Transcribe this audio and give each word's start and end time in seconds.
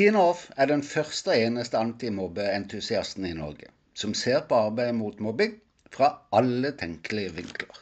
Tina 0.00 0.20
Off 0.30 0.46
er 0.56 0.70
den 0.70 0.80
første 0.80 1.28
og 1.28 1.42
eneste 1.44 1.76
antimobbeentusiasten 1.76 3.26
i 3.28 3.34
Norge 3.36 3.66
som 4.00 4.14
ser 4.16 4.46
på 4.48 4.56
arbeidet 4.56 4.94
mot 4.96 5.18
mobbing 5.20 5.58
fra 5.92 6.08
alle 6.38 6.70
tenkelige 6.80 7.34
vinkler. 7.36 7.80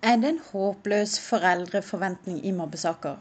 Er 0.00 0.16
det 0.22 0.30
en 0.30 0.40
håpløs 0.46 1.18
foreldreforventning 1.26 2.40
i 2.40 2.54
mobbesaker? 2.62 3.20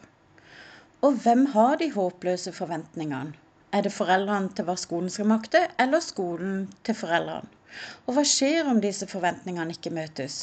Og 1.01 1.19
hvem 1.25 1.45
har 1.57 1.75
de 1.83 1.91
håpløse 1.97 2.55
forventningene? 2.55 3.35
Er 3.75 3.83
det 3.83 3.91
foreldrene 3.97 4.55
til 4.55 4.71
hva 4.71 4.79
skolen 4.79 5.11
skal 5.11 5.27
makte, 5.33 5.67
eller 5.75 5.99
skolen 5.99 6.69
til 6.87 6.95
foreldrene? 6.95 7.56
Og 8.05 8.15
hva 8.15 8.23
skjer 8.27 8.67
om 8.71 8.77
disse 8.83 9.07
forventningene 9.11 9.73
ikke 9.75 9.91
møtes? 9.95 10.35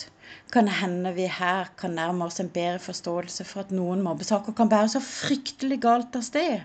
Kan 0.53 0.69
det 0.69 0.75
hende 0.81 1.13
vi 1.17 1.25
her 1.39 1.71
kan 1.81 1.97
nærme 1.99 2.27
oss 2.29 2.41
en 2.43 2.51
bedre 2.57 2.83
forståelse 2.85 3.47
for 3.49 3.65
at 3.65 3.73
noen 3.79 4.03
mobbesaker 4.05 4.57
kan 4.59 4.71
bære 4.73 4.91
så 4.95 5.01
fryktelig 5.05 5.79
galt 5.87 6.19
av 6.21 6.25
sted? 6.27 6.63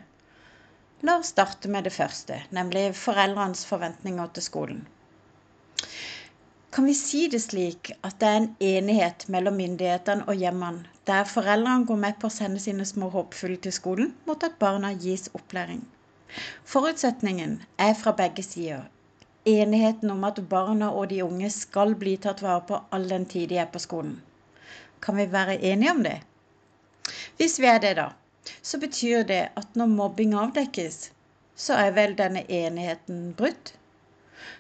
La 1.08 1.16
oss 1.22 1.32
starte 1.34 1.72
med 1.72 1.88
det 1.88 1.94
første, 1.96 2.42
nemlig 2.56 2.90
foreldrenes 3.00 3.64
forventninger 3.70 4.34
til 4.36 4.46
skolen. 4.50 4.82
Kan 6.76 6.86
vi 6.86 6.94
si 6.94 7.24
det 7.32 7.40
slik 7.42 7.94
at 8.04 8.20
det 8.22 8.28
er 8.30 8.42
en 8.42 8.52
enighet 8.74 9.26
mellom 9.34 9.56
myndighetene 9.58 10.28
og 10.28 10.38
hjemmene, 10.44 10.84
der 11.08 11.24
foreldrene 11.26 11.88
går 11.90 12.04
med 12.04 12.20
på 12.22 12.28
å 12.30 12.36
sende 12.36 12.62
sine 12.62 12.86
små 12.86 13.10
håpefulle 13.16 13.58
til 13.64 13.74
skolen 13.74 14.14
mot 14.28 14.44
at 14.46 14.60
barna 14.62 14.92
gis 15.08 15.32
opplæring? 15.34 15.82
Forutsetningen 16.76 17.62
er 17.82 17.96
fra 17.98 18.14
begge 18.20 18.46
sider 18.46 18.86
enigheten 19.46 20.12
om 20.12 20.24
at 20.28 20.42
barna 20.50 20.90
og 20.92 21.10
de 21.10 21.22
unge 21.24 21.50
skal 21.54 21.96
bli 21.96 22.18
tatt 22.18 22.42
vare 22.44 22.66
på 22.68 22.80
all 22.96 23.08
den 23.10 23.26
tid 23.26 23.50
de 23.50 23.60
er 23.64 23.70
på 23.72 23.80
skolen. 23.80 24.18
Kan 25.00 25.18
vi 25.18 25.26
være 25.32 25.60
enige 25.72 25.92
om 25.92 26.04
det? 26.04 26.18
Hvis 27.38 27.60
vi 27.60 27.68
er 27.72 27.80
det, 27.80 27.96
da, 27.96 28.10
så 28.62 28.80
betyr 28.80 29.24
det 29.24 29.42
at 29.56 29.76
når 29.76 29.92
mobbing 29.96 30.36
avdekkes, 30.36 31.12
så 31.56 31.78
er 31.86 31.96
vel 31.96 32.16
denne 32.20 32.44
enigheten 32.50 33.34
brutt? 33.40 33.74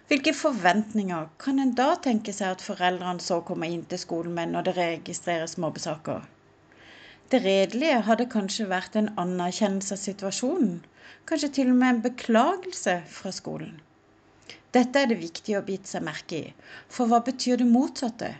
Hvilke 0.09 0.33
forventninger 0.33 1.27
kan 1.39 1.59
en 1.59 1.75
da 1.77 1.91
tenke 2.03 2.33
seg 2.33 2.55
at 2.55 2.63
foreldrene 2.66 3.22
så 3.23 3.41
kommer 3.45 3.69
inn 3.69 3.83
til 3.91 4.02
skolen 4.02 4.33
med 4.38 4.53
når 4.53 4.67
det 4.67 4.77
registreres 4.77 5.57
mobbesaker? 5.61 6.23
Det 7.30 7.44
redelige 7.44 8.00
hadde 8.07 8.25
kanskje 8.31 8.66
vært 8.72 8.95
en 8.97 9.11
anerkjennelse 9.22 9.94
av 9.94 10.02
situasjonen, 10.02 10.80
kanskje 11.30 11.52
til 11.59 11.69
og 11.75 11.77
med 11.83 11.89
en 11.91 12.02
beklagelse 12.07 12.95
fra 13.19 13.31
skolen. 13.35 13.75
Dette 14.75 15.02
er 15.02 15.09
det 15.09 15.17
viktig 15.22 15.55
å 15.58 15.64
bite 15.66 15.89
seg 15.89 16.03
merke 16.05 16.38
i, 16.38 16.53
for 16.94 17.09
hva 17.09 17.19
betyr 17.25 17.61
det 17.61 17.67
motsatte? 17.69 18.33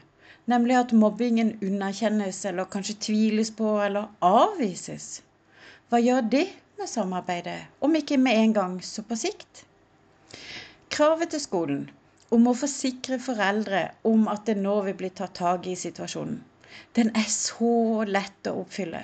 Nemlig 0.50 0.76
at 0.80 0.94
mobbingen 1.04 1.52
underkjennes 1.66 2.40
eller 2.50 2.70
kanskje 2.74 2.96
tviles 3.06 3.52
på 3.58 3.76
eller 3.86 4.10
avvises. 4.26 5.22
Hva 5.90 6.02
gjør 6.02 6.26
det 6.36 6.46
med 6.80 6.90
samarbeidet, 6.90 7.60
om 7.86 7.98
ikke 7.98 8.18
med 8.22 8.38
en 8.44 8.56
gang, 8.58 8.76
så 8.86 9.04
på 9.06 9.18
sikt? 9.20 9.64
Kravet 10.94 11.34
til 11.34 11.44
skolen 11.44 11.84
om 12.34 12.46
å 12.50 12.56
forsikre 12.58 13.18
foreldre 13.22 13.84
om 14.10 14.28
at 14.32 14.46
det 14.50 14.58
nå 14.62 14.76
vil 14.88 14.98
bli 14.98 15.10
tatt 15.22 15.38
tak 15.42 15.70
i 15.70 15.78
situasjonen, 15.78 16.42
den 16.98 17.10
er 17.18 17.30
så 17.34 18.06
lett 18.06 18.50
å 18.50 18.60
oppfylle. 18.64 19.02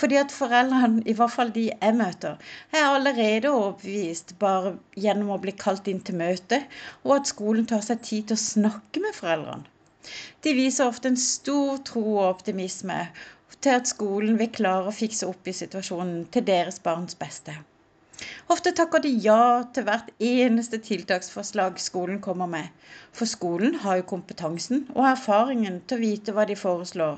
Fordi 0.00 0.18
at 0.20 0.34
foreldrene, 0.34 1.02
i 1.08 1.14
hvert 1.18 1.34
fall 1.34 1.52
de 1.54 1.66
jeg 1.70 1.96
møter, 1.98 2.38
er 2.72 2.88
allerede 2.88 3.50
overbevist 3.50 4.34
bare 4.42 4.74
gjennom 5.06 5.34
å 5.34 5.40
bli 5.44 5.54
kalt 5.64 5.88
inn 5.92 6.02
til 6.04 6.18
møte, 6.20 6.62
og 7.04 7.16
at 7.18 7.30
skolen 7.32 7.68
tar 7.70 7.84
seg 7.86 8.02
tid 8.08 8.30
til 8.30 8.38
å 8.38 8.44
snakke 8.46 9.04
med 9.04 9.16
foreldrene. 9.18 9.68
De 10.44 10.52
viser 10.58 10.88
ofte 10.90 11.12
en 11.12 11.20
stor 11.24 11.78
tro 11.86 12.02
og 12.16 12.28
optimisme 12.28 12.98
til 13.62 13.76
at 13.78 13.90
skolen 13.90 14.38
vil 14.40 14.50
klare 14.56 14.90
å 14.90 14.96
fikse 14.96 15.28
opp 15.30 15.46
i 15.46 15.54
situasjonen 15.54 16.24
til 16.34 16.46
deres 16.48 16.80
barns 16.82 17.14
beste. 17.18 17.54
Ofte 18.54 18.72
takker 18.78 19.02
de 19.04 19.10
ja 19.24 19.62
til 19.74 19.86
hvert 19.86 20.10
eneste 20.22 20.78
tiltaksforslag 20.88 21.78
skolen 21.82 22.20
kommer 22.22 22.50
med, 22.50 22.68
for 23.14 23.30
skolen 23.30 23.78
har 23.84 24.00
jo 24.00 24.08
kompetansen 24.12 24.84
og 24.94 25.06
erfaringen 25.12 25.80
til 25.86 25.98
å 25.98 26.02
vite 26.02 26.34
hva 26.36 26.46
de 26.50 26.58
foreslår, 26.58 27.16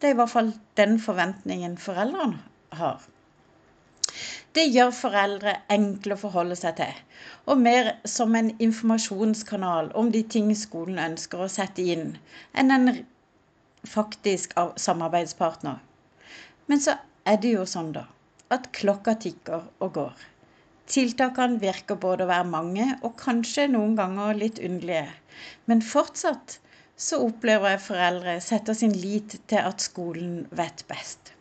det 0.00 0.08
er 0.08 0.14
i 0.14 0.18
hvert 0.20 0.32
fall 0.32 0.52
den 0.80 0.98
forventningen 1.02 1.76
foreldrene 1.80 2.40
har. 2.80 3.02
Det 4.56 4.64
gjør 4.74 4.90
foreldre 4.96 5.52
enkle 5.70 6.16
å 6.16 6.20
forholde 6.20 6.56
seg 6.58 6.78
til, 6.80 6.94
og 7.46 7.60
mer 7.62 7.92
som 8.08 8.34
en 8.34 8.48
informasjonskanal 8.58 9.92
om 10.00 10.08
de 10.14 10.24
ting 10.34 10.48
skolen 10.58 10.98
ønsker 11.04 11.44
å 11.44 11.50
sette 11.52 11.84
inn, 11.92 12.16
enn 12.58 12.74
en 12.74 12.88
faktisk 13.86 14.56
samarbeidspartner. 14.86 15.78
Men 16.66 16.82
så 16.82 16.96
er 17.28 17.38
det 17.44 17.54
jo 17.54 17.68
sånn, 17.68 17.92
da, 17.94 18.08
at 18.50 18.72
klokka 18.74 19.14
tikker 19.22 19.68
og 19.78 19.94
går. 20.00 20.26
Tiltakene 20.90 21.60
virker 21.62 22.00
både 22.02 22.26
å 22.26 22.32
være 22.32 22.50
mange 22.50 22.88
og 23.06 23.14
kanskje 23.20 23.68
noen 23.70 23.94
ganger 24.00 24.34
litt 24.34 24.58
underlige, 24.58 25.12
men 25.70 25.84
fortsatt 25.86 26.58
så 27.00 27.20
opplever 27.24 27.74
jeg 27.74 27.84
foreldre 27.86 28.34
setter 28.44 28.76
sin 28.76 28.92
lit 28.92 29.38
til 29.48 29.62
at 29.64 29.80
skolen 29.80 30.42
vet 30.56 30.84
best. 30.90 31.32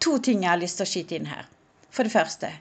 To 0.00 0.18
ting 0.22 0.44
jeg 0.44 0.52
har 0.52 0.60
lyst 0.60 0.78
til 0.78 0.86
å 0.86 0.90
skyte 0.92 1.18
inn 1.18 1.26
her. 1.30 1.48
For 1.90 2.06
det 2.06 2.14
første, 2.14 2.52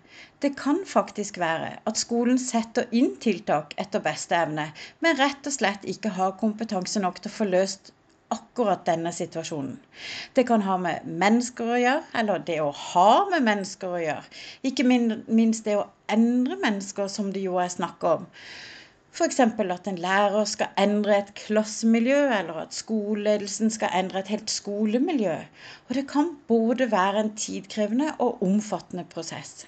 det 0.42 0.56
kan 0.58 0.82
faktisk 0.90 1.38
være 1.38 1.76
at 1.88 2.02
skolen 2.02 2.40
setter 2.42 2.90
inn 2.98 3.12
tiltak 3.22 3.76
etter 3.78 4.02
beste 4.02 4.34
evne, 4.36 4.72
men 5.06 5.20
rett 5.20 5.46
og 5.46 5.54
slett 5.54 5.86
ikke 5.86 6.16
har 6.18 6.38
kompetanse 6.42 7.02
nok 7.04 7.22
til 7.22 7.30
å 7.30 7.36
få 7.36 7.48
løst 7.52 7.92
akkurat 8.34 8.82
denne 8.90 9.12
situasjonen. 9.14 9.78
Det 10.34 10.48
kan 10.50 10.66
ha 10.66 10.80
med 10.82 11.06
mennesker 11.06 11.76
å 11.76 11.78
gjøre, 11.82 12.08
eller 12.22 12.42
det 12.50 12.58
å 12.62 12.72
ha 12.74 13.12
med 13.30 13.46
mennesker 13.46 13.94
å 13.94 14.02
gjøre. 14.02 14.26
Ikke 14.66 14.86
minst 14.90 15.70
det 15.70 15.78
å 15.78 15.88
endre 16.10 16.58
mennesker, 16.62 17.10
som 17.10 17.30
det 17.34 17.46
jo 17.46 17.62
er 17.62 17.72
snakk 17.74 18.06
om. 18.06 18.28
F.eks. 19.12 19.40
at 19.40 19.88
en 19.90 19.98
lærer 19.98 20.46
skal 20.46 20.68
endre 20.78 21.18
et 21.18 21.34
klassemiljø, 21.36 22.20
eller 22.38 22.60
at 22.62 22.74
skoleledelsen 22.74 23.72
skal 23.74 23.90
endre 23.98 24.20
et 24.20 24.28
helt 24.28 24.52
skolemiljø. 24.52 25.36
Og 25.90 25.96
det 25.96 26.06
kan 26.08 26.38
både 26.48 26.92
være 26.92 27.20
en 27.20 27.32
tidkrevende 27.36 28.12
og 28.20 28.44
omfattende 28.44 29.04
prosess. 29.10 29.68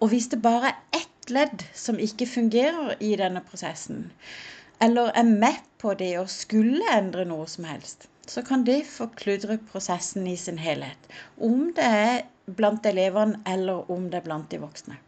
Og 0.00 0.08
hvis 0.08 0.26
det 0.26 0.42
bare 0.42 0.68
er 0.68 1.00
ett 1.00 1.30
ledd 1.30 1.64
som 1.74 1.98
ikke 1.98 2.26
fungerer 2.26 2.94
i 3.00 3.16
denne 3.16 3.40
prosessen, 3.40 4.12
eller 4.82 5.12
er 5.14 5.22
med 5.22 5.62
på 5.78 5.94
det 5.94 6.12
å 6.20 6.26
skulle 6.26 6.92
endre 6.92 7.24
noe 7.24 7.46
som 7.48 7.64
helst, 7.70 8.08
så 8.28 8.42
kan 8.46 8.66
det 8.68 8.82
forkludre 8.86 9.58
prosessen 9.72 10.26
i 10.26 10.36
sin 10.36 10.58
helhet. 10.58 11.10
Om 11.40 11.72
det 11.76 11.88
er 11.88 12.20
blant 12.46 12.86
elevene, 12.86 13.40
eller 13.46 13.90
om 13.90 14.10
det 14.10 14.20
er 14.20 14.28
blant 14.28 14.50
de 14.50 14.60
voksne. 14.62 15.00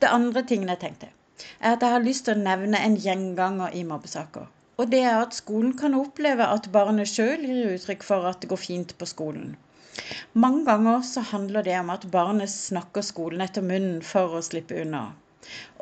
Det 0.00 0.08
andre 0.08 0.42
tingen 0.48 0.68
jeg 0.72 0.80
tenkte 0.84 1.14
er 1.60 1.74
at 1.76 1.84
jeg 1.84 1.94
har 1.96 2.04
lyst 2.04 2.26
til 2.28 2.36
å 2.36 2.42
nevne 2.44 2.80
en 2.84 2.96
gjenganger 3.00 3.76
i 3.76 3.84
mobbesaker. 3.88 4.48
Og 4.80 4.92
det 4.92 5.00
er 5.04 5.18
at 5.20 5.36
skolen 5.36 5.74
kan 5.76 5.96
oppleve 5.98 6.46
at 6.48 6.70
barnet 6.72 7.10
sjøl 7.10 7.42
gir 7.44 7.74
uttrykk 7.74 8.06
for 8.06 8.28
at 8.30 8.40
det 8.40 8.48
går 8.52 8.62
fint 8.62 8.94
på 9.00 9.08
skolen. 9.08 9.50
Mange 10.32 10.64
ganger 10.64 11.02
så 11.04 11.24
handler 11.32 11.66
det 11.66 11.74
om 11.80 11.90
at 11.92 12.06
barnet 12.12 12.52
snakker 12.52 13.04
skolen 13.04 13.44
etter 13.44 13.66
munnen 13.66 14.00
for 14.12 14.38
å 14.38 14.44
slippe 14.46 14.78
unna. 14.80 15.02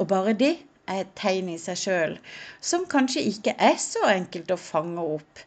Og 0.00 0.08
bare 0.10 0.34
det 0.40 0.54
er 0.88 1.02
et 1.04 1.14
tegn 1.20 1.50
i 1.52 1.58
seg 1.62 1.78
sjøl 1.82 2.16
som 2.70 2.86
kanskje 2.90 3.26
ikke 3.30 3.54
er 3.70 3.76
så 3.82 4.06
enkelt 4.10 4.50
å 4.50 4.58
fange 4.58 5.04
opp. 5.18 5.44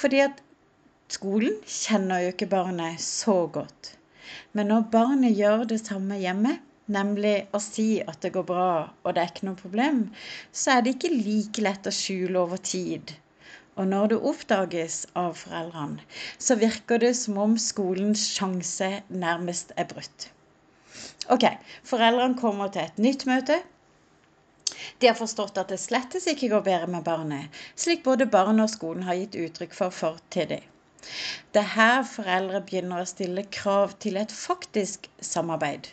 Fordi 0.00 0.22
at 0.26 0.42
skolen 1.12 1.58
kjenner 1.66 2.22
jo 2.26 2.34
ikke 2.34 2.50
barnet 2.52 3.02
så 3.02 3.38
godt. 3.56 3.94
Men 4.52 4.70
når 4.72 4.90
barnet 4.92 5.36
gjør 5.38 5.66
det 5.72 5.80
samme 5.82 6.20
hjemme, 6.20 6.58
nemlig 6.90 7.34
å 7.54 7.60
si 7.62 8.00
at 8.02 8.20
det 8.24 8.32
går 8.34 8.46
bra 8.48 8.68
og 9.02 9.14
det 9.14 9.22
er 9.22 9.32
ikke 9.32 9.48
noe 9.48 9.58
problem, 9.58 10.04
så 10.52 10.76
er 10.76 10.84
det 10.84 10.96
ikke 10.96 11.12
like 11.14 11.64
lett 11.64 11.86
å 11.86 11.94
skjule 11.94 12.40
over 12.42 12.62
tid. 12.62 13.14
Og 13.80 13.88
når 13.88 14.12
det 14.12 14.18
oppdages 14.30 14.96
av 15.16 15.36
foreldrene, 15.40 16.02
så 16.38 16.58
virker 16.60 17.00
det 17.00 17.14
som 17.16 17.38
om 17.40 17.54
skolens 17.56 18.26
sjanse 18.34 18.90
nærmest 19.08 19.72
er 19.80 19.88
brutt. 19.88 20.28
Ok, 21.32 21.46
foreldrene 21.88 22.36
kommer 22.40 22.72
til 22.72 22.84
et 22.84 23.00
nytt 23.00 23.24
møte. 23.30 23.62
De 25.00 25.08
har 25.08 25.16
forstått 25.16 25.60
at 25.62 25.72
det 25.72 25.80
slettes 25.80 26.28
ikke 26.28 26.50
går 26.52 26.66
bedre 26.66 26.90
med 26.90 27.06
barnet, 27.06 27.62
slik 27.78 28.04
både 28.04 28.28
barnet 28.28 28.66
og 28.66 28.74
skolen 28.74 29.06
har 29.08 29.18
gitt 29.20 29.38
uttrykk 29.46 29.78
for 29.78 29.94
for 29.94 30.20
til 30.34 30.50
dem. 30.52 30.71
Det 31.52 31.60
er 31.60 31.72
her 31.74 32.04
foreldre 32.08 32.62
begynner 32.64 33.02
å 33.02 33.08
stille 33.08 33.42
krav 33.52 33.90
til 34.00 34.16
et 34.16 34.30
faktisk 34.32 35.08
samarbeid. 35.20 35.90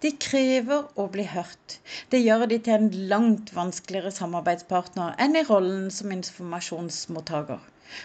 De 0.00 0.12
krever 0.24 0.86
å 0.96 1.04
bli 1.12 1.26
hørt. 1.28 1.74
Det 2.08 2.20
gjør 2.22 2.46
de 2.48 2.56
til 2.64 2.78
en 2.78 3.08
langt 3.10 3.50
vanskeligere 3.52 4.12
samarbeidspartner 4.16 5.18
enn 5.20 5.36
i 5.36 5.42
rollen 5.48 5.90
som 5.92 6.14
informasjonsmottaker. 6.14 7.60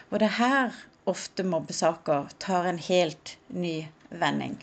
Og 0.09 0.19
det 0.19 0.27
er 0.27 0.35
her 0.37 0.81
ofte 1.13 1.45
mobbesaker 1.47 2.27
tar 2.43 2.67
en 2.67 2.81
helt 2.89 3.37
ny 3.47 3.77
vending. 4.23 4.57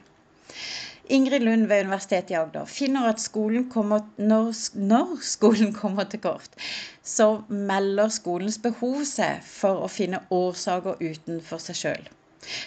Ingrid 1.17 1.46
Lund 1.46 1.70
ved 1.70 1.87
Universitetet 1.87 2.35
i 2.35 2.37
Agder 2.43 2.69
finner 2.69 3.08
at 3.08 3.23
skolen 3.25 3.70
kommer, 3.73 4.05
når, 4.20 4.52
når, 4.93 5.14
skolen 5.31 5.73
kommer 5.76 6.05
til 6.12 6.20
kort, 6.29 6.61
så 7.00 7.31
melder 7.49 8.12
skolens 8.12 8.61
behov 8.69 9.00
seg 9.08 9.41
for 9.49 9.81
å 9.85 9.88
finne 9.96 10.20
årsaker 10.43 11.00
utenfor 11.00 11.64
seg 11.69 11.81
sjøl. 11.81 12.12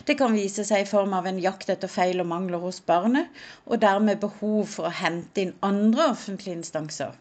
Det 0.06 0.16
kan 0.20 0.36
vise 0.38 0.66
seg 0.68 0.84
i 0.84 0.90
form 0.90 1.14
av 1.18 1.28
en 1.30 1.40
jakt 1.44 1.70
etter 1.74 1.92
feil 1.92 2.24
og 2.24 2.30
mangler 2.32 2.64
hos 2.64 2.80
barnet, 2.92 3.30
og 3.66 3.82
dermed 3.84 4.24
behov 4.24 4.66
for 4.78 4.90
å 4.90 4.98
hente 5.04 5.44
inn 5.46 5.56
andre 5.72 6.12
offentlige 6.16 6.60
instanser. 6.60 7.16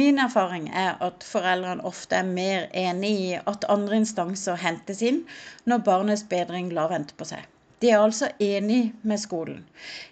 Min 0.00 0.18
erfaring 0.22 0.68
er 0.82 0.94
at 1.06 1.24
foreldrene 1.26 1.84
ofte 1.90 2.16
er 2.16 2.28
mer 2.28 2.68
enig 2.82 3.10
i 3.22 3.30
at 3.52 3.66
andre 3.74 3.98
instanser 4.02 4.60
hentes 4.62 5.02
inn 5.12 5.24
når 5.72 5.82
barnets 5.88 6.22
bedring 6.30 6.70
lar 6.76 6.88
vente 6.94 7.16
på 7.18 7.28
seg. 7.32 7.44
De 7.80 7.88
er 7.90 8.02
altså 8.04 8.26
enig 8.44 8.80
med 9.10 9.20
skolen. 9.20 9.60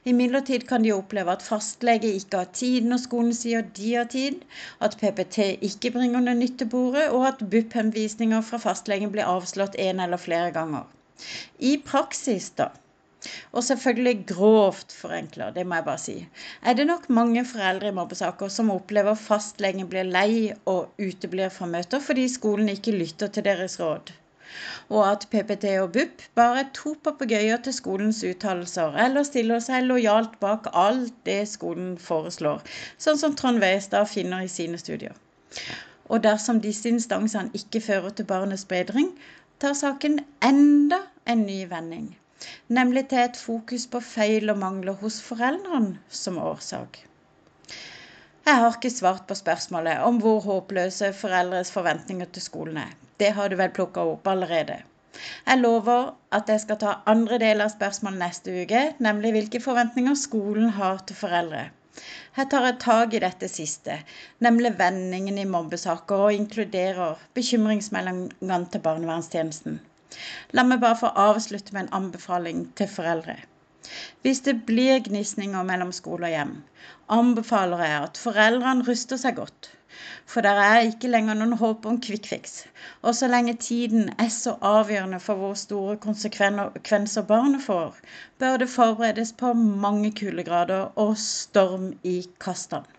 Imidlertid 0.08 0.62
kan 0.68 0.84
de 0.84 0.92
oppleve 0.94 1.32
at 1.36 1.44
fastlege 1.44 2.12
ikke 2.16 2.42
har 2.42 2.52
tid 2.60 2.86
når 2.88 3.02
skolen 3.02 3.34
sier 3.36 3.66
de 3.78 3.90
har 3.94 4.08
tid, 4.14 4.38
at 4.84 4.96
PPT 5.00 5.50
ikke 5.68 5.92
bringer 5.96 6.24
noe 6.24 6.36
nytt 6.38 6.56
til 6.62 6.70
bordet, 6.72 7.10
og 7.12 7.26
at 7.28 7.42
BUP-henvisninger 7.52 8.46
fra 8.50 8.60
fastlegen 8.62 9.12
blir 9.12 9.28
avslått 9.28 9.76
en 9.84 10.00
eller 10.06 10.20
flere 10.22 10.54
ganger. 10.56 10.86
I 11.58 11.76
praksis, 11.86 12.50
da, 12.60 12.70
og 13.52 13.64
selvfølgelig 13.66 14.26
grovt 14.28 14.92
forenkla, 14.94 15.48
det 15.54 15.64
må 15.66 15.78
jeg 15.78 15.86
bare 15.88 16.02
si, 16.02 16.14
er 16.62 16.76
det 16.78 16.86
nok 16.90 17.08
mange 17.18 17.42
foreldre 17.52 17.90
i 17.90 17.96
mobbesaker 17.96 18.52
som 18.56 18.70
opplever 18.74 19.18
fastlegen 19.18 19.88
blir 19.90 20.06
lei 20.06 20.52
og 20.72 21.02
uteblir 21.02 21.50
fra 21.54 21.66
møter 21.72 22.04
fordi 22.04 22.28
skolen 22.30 22.70
ikke 22.74 22.94
lytter 22.94 23.32
til 23.34 23.46
deres 23.48 23.74
råd. 23.82 24.12
Og 24.94 25.02
at 25.04 25.26
PPT 25.32 25.74
og 25.82 25.90
BUP 25.96 26.22
bare 26.38 26.62
er 26.62 26.70
to 26.76 26.94
papegøyer 27.04 27.58
til 27.64 27.74
skolens 27.76 28.22
uttalelser, 28.24 28.94
eller 29.04 29.26
stiller 29.26 29.60
seg 29.66 29.84
lojalt 29.84 30.38
bak 30.40 30.70
alt 30.72 31.18
det 31.28 31.42
skolen 31.50 31.90
foreslår, 32.00 32.62
sånn 32.96 33.20
som 33.20 33.36
Trond 33.36 33.60
Weistad 33.64 34.08
finner 34.08 34.46
i 34.46 34.52
sine 34.54 34.80
studier. 34.80 35.18
Og 36.08 36.22
dersom 36.24 36.62
disse 36.64 36.88
instansene 36.88 37.52
ikke 37.60 37.84
fører 37.84 38.14
til 38.16 38.30
barnets 38.30 38.64
bedring, 38.70 39.10
tar 39.58 39.74
saken 39.74 40.20
enda 40.44 41.00
en 41.24 41.40
ny 41.46 41.58
vending, 41.70 42.08
nemlig 42.78 43.08
til 43.10 43.24
et 43.24 43.38
fokus 43.38 43.86
på 43.90 44.00
feil 44.04 44.52
og 44.52 44.60
mangler 44.60 44.98
hos 45.00 45.16
foreldrene 45.24 45.98
som 46.08 46.38
årsak. 46.38 47.00
Jeg 48.48 48.60
har 48.62 48.76
ikke 48.76 48.92
svart 48.94 49.24
på 49.28 49.36
spørsmålet 49.36 50.04
om 50.06 50.20
hvor 50.22 50.38
håpløse 50.44 51.10
foreldres 51.22 51.72
forventninger 51.74 52.30
til 52.32 52.44
skolen 52.44 52.78
er. 52.84 52.94
Det 53.20 53.32
har 53.36 53.50
du 53.50 53.58
vel 53.60 53.74
plukka 53.74 54.06
opp 54.12 54.30
allerede. 54.30 54.78
Jeg 55.46 55.58
lover 55.60 56.12
at 56.32 56.48
jeg 56.48 56.62
skal 56.62 56.78
ta 56.80 56.94
andre 57.12 57.40
del 57.42 57.60
av 57.64 57.74
spørsmålet 57.74 58.22
neste 58.22 58.54
uke, 58.62 58.84
nemlig 59.04 59.34
hvilke 59.34 59.60
forventninger 59.60 60.14
skolen 60.16 60.70
har 60.78 61.02
til 61.08 61.18
foreldre. 61.18 61.66
Her 62.38 62.48
tar 62.52 62.66
jeg 62.68 62.78
tak 62.84 63.14
i 63.14 63.20
dette 63.24 63.48
siste, 63.50 63.98
nemlig 64.44 64.74
vendingen 64.78 65.38
i 65.42 65.46
mobbesaker, 65.48 66.24
og 66.28 66.36
inkluderer 66.36 67.20
bekymringsmeldingene 67.38 68.58
til 68.72 68.84
barnevernstjenesten. 68.84 69.80
La 70.56 70.64
meg 70.66 70.82
bare 70.84 70.98
få 71.00 71.12
avslutte 71.28 71.74
med 71.74 71.86
en 71.86 71.94
anbefaling 72.02 72.66
til 72.80 72.90
foreldre. 72.90 73.36
Hvis 74.22 74.42
det 74.46 74.54
blir 74.68 75.00
gnisninger 75.04 75.66
mellom 75.66 75.90
skole 75.96 76.28
og 76.28 76.34
hjem, 76.34 76.54
anbefaler 77.18 77.84
jeg 77.86 78.06
at 78.06 78.20
foreldrene 78.20 78.86
ruster 78.88 79.20
seg 79.20 79.38
godt. 79.38 79.70
For 80.26 80.46
det 80.46 80.50
er 80.64 80.84
ikke 80.88 81.10
lenger 81.10 81.38
noen 81.38 81.56
håp 81.62 81.86
om 81.90 81.96
quick 82.06 82.28
fix. 82.30 82.52
Og 83.02 83.16
så 83.18 83.30
lenge 83.30 83.54
tiden 83.64 84.12
er 84.18 84.28
så 84.34 84.54
avgjørende 84.72 85.20
for 85.24 85.40
hvor 85.40 85.56
store 85.62 85.96
konsekvenser 86.04 87.26
barnet 87.32 87.64
får, 87.64 87.98
bør 88.38 88.60
det 88.62 88.70
forberedes 88.74 89.32
på 89.42 89.52
mange 89.56 90.12
kuldegrader 90.22 90.92
og 91.06 91.16
storm 91.24 91.90
i 92.04 92.20
kastene. 92.46 92.97